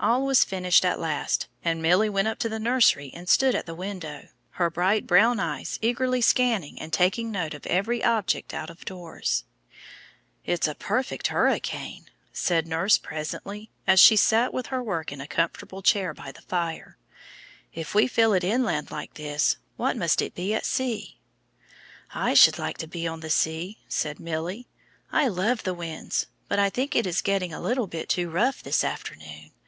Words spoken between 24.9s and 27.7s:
"I love the wind, but I think it is getting a